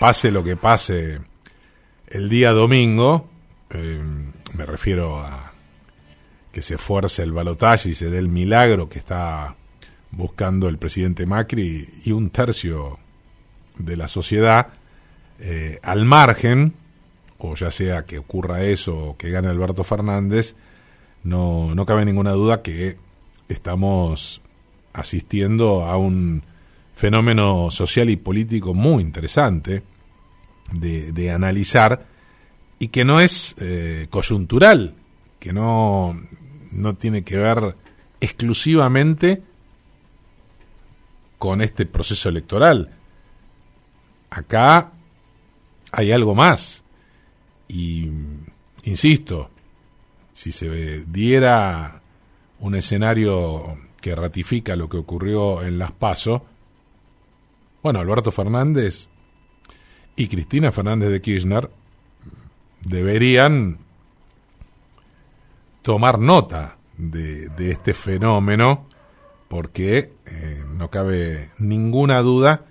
[0.00, 1.20] pase lo que pase
[2.08, 3.28] el día domingo,
[3.68, 4.00] eh,
[4.54, 5.52] me refiero a
[6.50, 9.56] que se esfuerce el balotaje y se dé el milagro que está
[10.10, 12.98] buscando el presidente Macri y un tercio
[13.76, 14.68] de la sociedad
[15.38, 16.72] eh, al margen,
[17.36, 20.54] o ya sea que ocurra eso o que gane Alberto Fernández,
[21.24, 22.96] no, no cabe ninguna duda que
[23.50, 24.40] estamos
[24.94, 26.42] asistiendo a un
[26.94, 29.89] fenómeno social y político muy interesante
[30.72, 32.06] de, analizar
[32.78, 34.94] y que no es eh, coyuntural,
[35.38, 36.20] que no,
[36.70, 37.76] no tiene que ver
[38.20, 39.42] exclusivamente
[41.38, 42.90] con este proceso electoral.
[44.30, 44.92] Acá
[45.90, 46.84] hay algo más.
[47.68, 48.08] Y,
[48.84, 49.50] insisto,
[50.32, 52.02] si se diera
[52.60, 56.44] un escenario que ratifica lo que ocurrió en Las Paso,
[57.82, 59.08] bueno, Alberto Fernández
[60.20, 61.70] y Cristina Fernández de Kirchner
[62.82, 63.78] deberían
[65.80, 68.86] tomar nota de, este fenómeno
[69.48, 72.66] porque eh, no cabe ninguna duda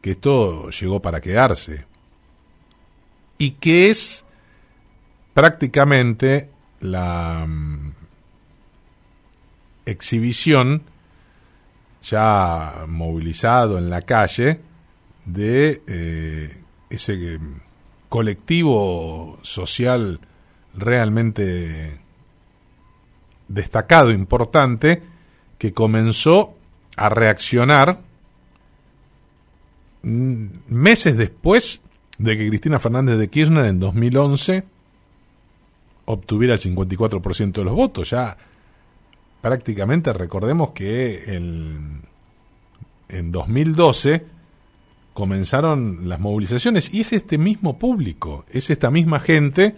[0.00, 1.86] que esto llegó para quedarse
[3.38, 4.24] y que es
[5.34, 7.92] prácticamente la mm,
[9.86, 10.82] exhibición
[12.02, 14.60] ya movilizado en la calle
[15.24, 16.61] de eh,
[16.94, 17.38] ese
[18.08, 20.20] colectivo social
[20.74, 22.00] realmente
[23.48, 25.02] destacado, importante,
[25.58, 26.54] que comenzó
[26.96, 28.00] a reaccionar
[30.02, 31.82] mm, meses después
[32.18, 34.64] de que Cristina Fernández de Kirchner en 2011
[36.04, 38.10] obtuviera el 54% de los votos.
[38.10, 38.36] Ya
[39.40, 42.02] prácticamente recordemos que en
[43.32, 44.26] 2012
[45.14, 49.76] comenzaron las movilizaciones y es este mismo público, es esta misma gente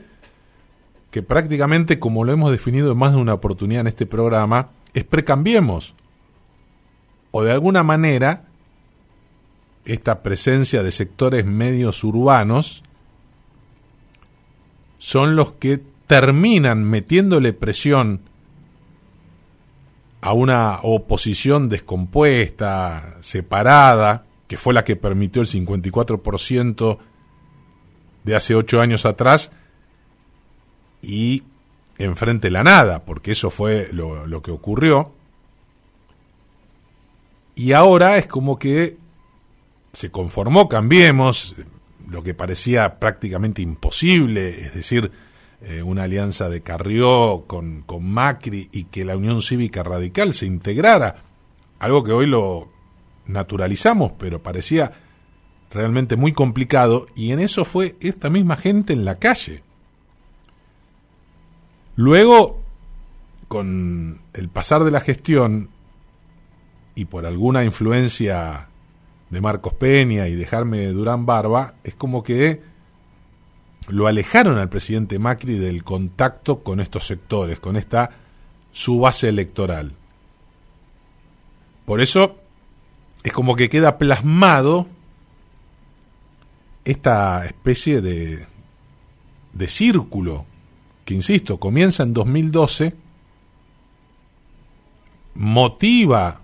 [1.11, 5.05] que prácticamente, como lo hemos definido en más de una oportunidad en este programa, es
[5.05, 5.95] precambiemos.
[7.31, 8.45] O de alguna manera,
[9.85, 12.83] esta presencia de sectores medios urbanos
[14.99, 18.21] son los que terminan metiéndole presión
[20.21, 26.99] a una oposición descompuesta, separada, que fue la que permitió el 54%
[28.25, 29.53] de hace ocho años atrás,
[31.03, 31.43] y
[31.99, 35.13] enfrente la nada, porque eso fue lo, que ocurrió.
[37.55, 38.97] Y ahora es como que
[39.93, 41.55] se conformó, cambiemos,
[42.09, 45.13] lo que parecía prácticamente imposible, es decir,
[45.63, 50.47] eh, una alianza de Carrió con, con Macri y que la Unión Cívica Radical se
[50.47, 51.23] integrara,
[51.79, 52.74] algo que hoy lo
[53.27, 54.93] naturalizamos, pero parecía
[55.71, 59.63] realmente muy complicado, y en eso fue esta misma gente en la calle.
[61.97, 62.63] Luego,
[63.49, 65.71] con el pasar de la gestión
[66.95, 68.69] y por alguna influencia
[69.31, 72.63] de Marcos Peña y dejarme Durán Barba, es como que
[73.89, 78.11] lo alejaron al presidente Macri del contacto con estos sectores, con esta
[78.73, 79.93] su base electoral.
[81.85, 82.39] Por eso
[83.25, 84.87] es como que queda plasmado
[86.85, 88.47] esta especie de,
[89.55, 90.45] de círculo
[91.07, 92.95] que, insisto, comienza en 2012,
[95.35, 96.43] motiva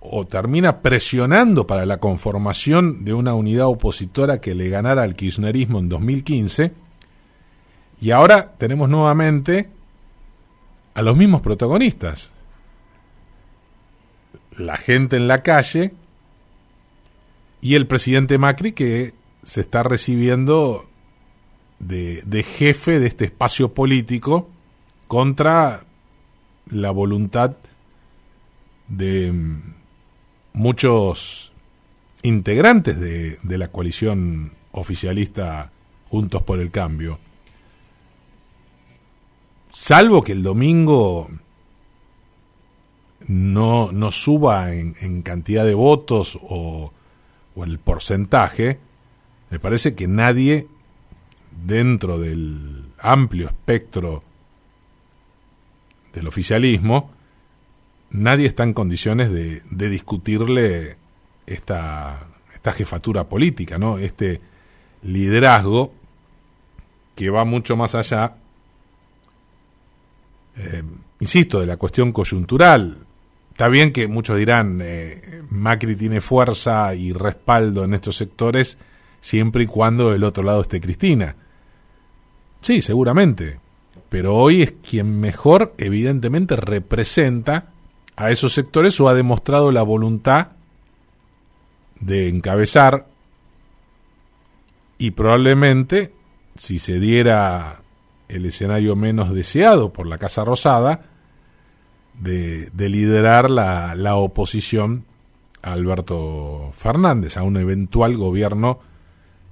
[0.00, 5.78] o termina presionando para la conformación de una unidad opositora que le ganara al kirchnerismo
[5.78, 6.72] en 2015,
[8.00, 9.68] y ahora tenemos nuevamente
[10.94, 12.32] a los mismos protagonistas.
[14.56, 15.92] La gente en la calle
[17.64, 20.84] y el presidente Macri que se está recibiendo
[21.78, 24.50] de, de jefe de este espacio político
[25.08, 25.86] contra
[26.66, 27.56] la voluntad
[28.88, 29.32] de
[30.52, 31.52] muchos
[32.22, 35.72] integrantes de, de la coalición oficialista
[36.10, 37.18] Juntos por el Cambio.
[39.70, 41.30] Salvo que el domingo
[43.26, 46.92] no, no suba en, en, cantidad de votos o,
[47.54, 48.78] o el porcentaje,
[49.50, 50.66] me parece que nadie
[51.64, 54.22] dentro del amplio espectro
[56.12, 57.14] del oficialismo
[58.14, 60.96] nadie está en condiciones de, discutirle
[61.46, 63.98] esta, esta jefatura política, ¿no?
[63.98, 64.40] Este
[65.02, 65.92] liderazgo
[67.16, 68.36] que va mucho más allá,
[70.56, 70.82] eh,
[71.20, 73.03] insisto, de la cuestión coyuntural.
[73.54, 78.78] Está bien que muchos dirán, eh, Macri tiene fuerza y respaldo en estos sectores
[79.20, 81.36] siempre y cuando del otro lado esté Cristina.
[82.62, 83.60] Sí, seguramente,
[84.08, 87.68] pero hoy es quien mejor evidentemente representa
[88.16, 90.48] a esos sectores o ha demostrado la voluntad
[92.00, 93.06] de encabezar
[94.98, 96.12] y probablemente
[96.56, 97.82] si se diera
[98.26, 101.13] el escenario menos deseado por la Casa Rosada,
[102.20, 105.04] de, liderar la, la, oposición
[105.62, 108.80] a Alberto Fernández, a un eventual gobierno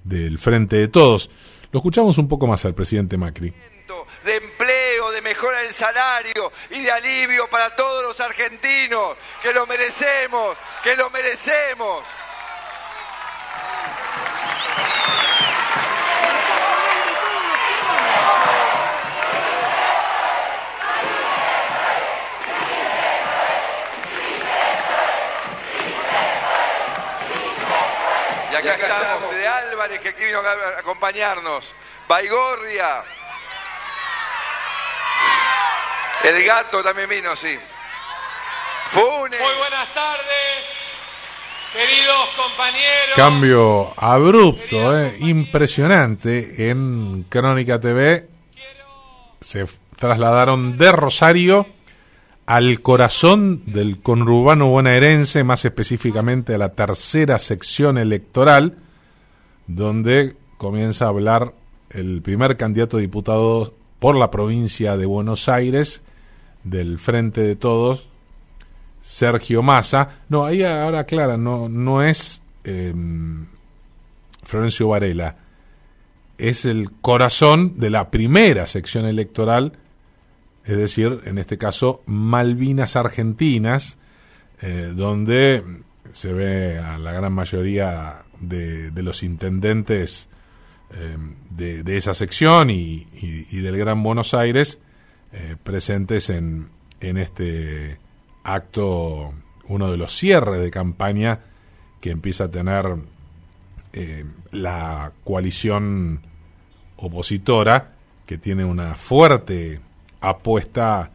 [0.05, 1.31] del Frente de Todos.
[1.70, 3.53] Lo escuchamos un poco más al presidente Macri.
[4.25, 9.67] De empleo, de mejora del salario y de alivio para todos los argentinos, que lo
[9.67, 12.05] merecemos, que lo merecemos.
[28.69, 31.75] Acá estamos de Álvarez, que aquí vino a acompañarnos.
[32.09, 33.03] Baigorria.
[36.25, 37.59] El gato también vino, sí.
[38.87, 39.41] Funes.
[39.41, 40.67] Muy buenas tardes,
[41.73, 43.17] queridos compañeros.
[43.17, 46.70] Cambio abrupto, eh, impresionante.
[46.70, 48.29] En Crónica TV
[49.41, 49.67] se
[49.99, 51.67] trasladaron de Rosario
[52.47, 58.79] al corazón del conurbano bonaerense, más específicamente a la tercera sección electoral,
[59.67, 61.55] donde comienza a hablar
[61.91, 66.03] el primer candidato a diputado por la provincia de Buenos Aires,
[66.65, 68.09] del Frente de Todos,
[69.00, 70.21] Sergio Massa.
[70.29, 73.47] No, ahí ahora aclara, no, no es em,
[74.43, 75.37] Florencio Varela,
[76.38, 79.79] es el corazón de la primera sección electoral
[80.64, 83.99] es decir, en este caso, Malvinas Argentinas,
[84.61, 85.64] eh, donde
[86.12, 90.29] se ve a la gran mayoría de, los intendentes
[90.94, 91.17] eh,
[91.50, 93.06] de, esa sección y,
[93.50, 94.81] del Gran Buenos Aires
[95.32, 96.69] eh, presentes en,
[97.00, 97.99] en este
[98.44, 99.32] acto,
[99.67, 101.41] uno de los cierres de campaña
[102.00, 102.97] que empieza a tener
[104.53, 106.23] la coalición
[106.97, 107.93] opositora,
[108.25, 109.81] que tiene una fuerte
[110.23, 111.11] apuesta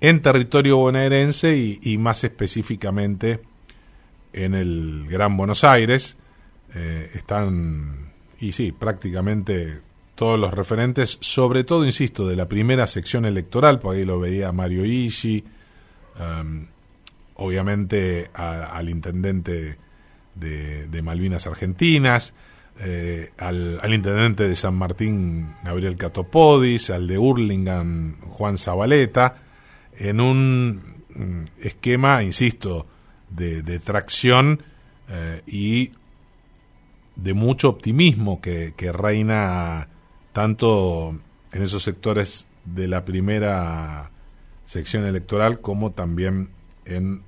[0.00, 3.40] en territorio bonaerense y, más específicamente
[4.32, 6.18] en el Gran Buenos Aires.
[6.74, 9.80] Eh, están, y sí, prácticamente
[10.14, 14.52] todos los referentes, sobre todo, insisto, de la primera sección electoral, por ahí lo veía
[14.52, 15.42] Mario Ishi,
[16.20, 16.66] um,
[17.36, 19.78] obviamente al intendente
[20.34, 22.34] de Malvinas Argentinas,
[22.80, 29.36] eh, al, intendente de San Martín, Gabriel Catopodis, al de Hurlingham, Juan Zabaleta,
[29.96, 30.82] en un
[31.14, 32.86] mm, esquema, insisto,
[33.30, 34.62] de, tracción
[35.08, 35.90] eh, y
[37.16, 39.88] de mucho optimismo que, reina
[40.32, 41.16] tanto
[41.52, 44.10] en esos sectores de la primera
[44.66, 46.50] sección electoral como también
[46.84, 47.22] en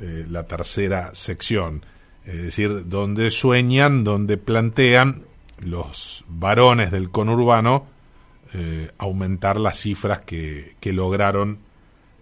[0.00, 1.84] eh, la tercera sección
[2.26, 5.24] es decir, donde sueñan, donde plantean
[5.60, 7.86] los varones del conurbano
[8.56, 11.58] eh, aumentar las cifras que, lograron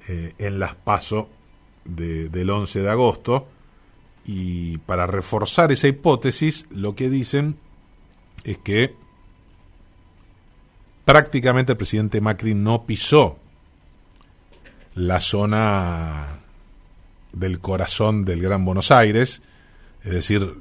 [0.09, 1.29] eh, en las PASO
[1.85, 3.49] del 11 de agosto.
[4.25, 7.57] Y para reforzar esa hipótesis, lo que dicen
[8.45, 8.95] es que
[11.05, 13.37] prácticamente el presidente Macri no pisó
[14.95, 16.41] la zona
[17.35, 19.43] del corazón del Gran Buenos Aires,
[20.05, 20.57] es decir,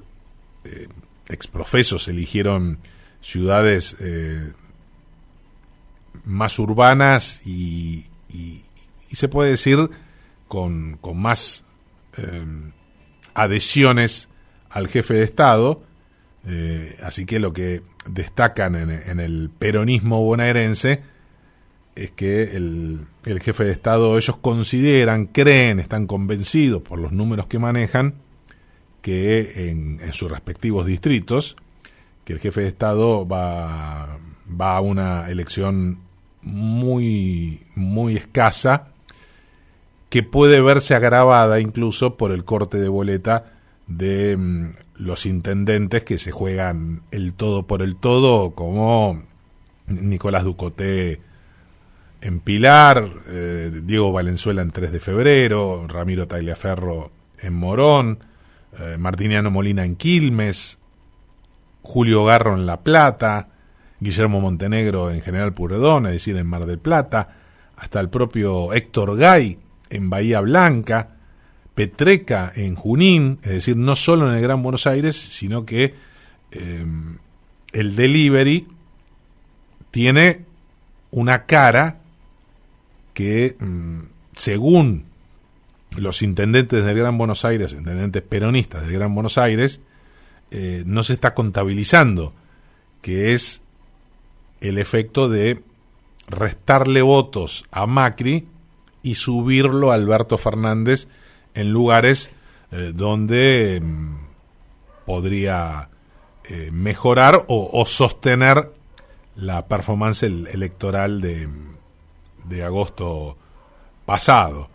[0.63, 0.87] eh,
[1.27, 2.79] exprofesos eligieron
[3.21, 4.51] ciudades eh,
[6.25, 8.05] más urbanas y,
[9.11, 9.89] se puede decir
[10.47, 11.65] con, más
[12.17, 12.45] eh,
[13.33, 14.29] adhesiones
[14.69, 15.83] al jefe de Estado,
[17.03, 21.03] así que lo que destacan en, el peronismo bonaerense
[21.95, 27.47] es que el, el jefe de Estado ellos consideran, creen, están convencidos por los números
[27.47, 28.15] que manejan,
[29.01, 31.55] que en, sus respectivos distritos,
[32.25, 34.19] que el jefe de Estado va,
[34.59, 35.99] va a una elección
[36.41, 38.87] muy, muy escasa,
[40.09, 43.53] que puede verse agravada incluso por el corte de boleta
[43.87, 49.23] de mm, los intendentes que se juegan el todo por el todo, como
[49.87, 51.21] Nicolás Ducoté
[52.21, 58.19] en Pilar, eh, Diego Valenzuela en 3 de febrero, Ramiro Tagliaferro en Morón,
[58.79, 60.79] eh, Martiniano Molina en Quilmes,
[61.83, 63.49] Julio Garro en La Plata,
[63.99, 67.35] Guillermo Montenegro en General Puredón, es decir, en Mar del Plata,
[67.75, 69.59] hasta el propio Héctor Gay
[69.89, 71.15] en Bahía Blanca,
[71.75, 75.95] Petreca en Junín, es decir, no solo en el Gran Buenos Aires, sino que
[76.51, 78.67] el delivery
[79.89, 80.45] tiene
[81.11, 81.99] una cara
[83.13, 83.99] que, mm,
[84.35, 85.05] según
[85.97, 89.81] los intendentes del Gran Buenos Aires, intendentes peronistas del Gran Buenos Aires,
[90.51, 92.33] eh, no se está contabilizando,
[93.01, 93.61] que es
[94.61, 95.63] el efecto de
[96.27, 98.47] restarle votos a Macri
[99.03, 101.07] y subirlo a Alberto Fernández
[101.53, 102.31] en lugares
[102.71, 104.15] eh, donde mm,
[105.05, 105.89] podría
[106.45, 108.71] eh, mejorar o, sostener
[109.35, 111.49] la performance electoral de,
[112.45, 113.37] de agosto
[114.05, 114.70] pasado.